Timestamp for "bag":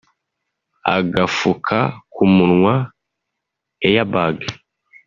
4.11-4.37